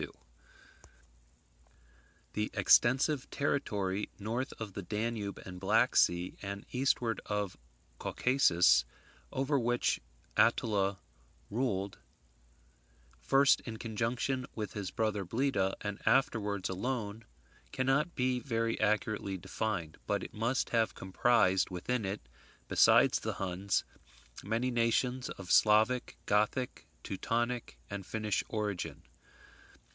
]The 2.33 2.49
extensive 2.55 3.29
territory 3.29 4.09
north 4.17 4.51
of 4.57 4.73
the 4.73 4.81
Danube 4.81 5.37
and 5.45 5.59
Black 5.59 5.95
sea, 5.97 6.37
and 6.41 6.65
eastward 6.71 7.19
of 7.27 7.55
Caucasus, 7.99 8.83
over 9.31 9.59
which 9.59 9.99
Attila 10.35 10.97
ruled, 11.51 11.99
first 13.19 13.61
in 13.61 13.77
conjunction 13.77 14.47
with 14.55 14.73
his 14.73 14.89
brother 14.89 15.23
Bleda, 15.23 15.75
and 15.81 16.01
afterwards 16.07 16.67
alone, 16.67 17.25
cannot 17.71 18.15
be 18.15 18.39
very 18.39 18.79
accurately 18.81 19.37
defined; 19.37 19.97
but 20.07 20.23
it 20.23 20.33
must 20.33 20.71
have 20.71 20.95
comprised 20.95 21.69
within 21.69 22.05
it, 22.05 22.21
besides 22.67 23.19
the 23.19 23.33
Huns, 23.33 23.83
many 24.41 24.71
nations 24.71 25.29
of 25.31 25.51
Slavic, 25.51 26.17
Gothic, 26.25 26.87
Teutonic, 27.03 27.77
and 27.91 28.03
Finnish 28.03 28.43
origin. 28.49 29.03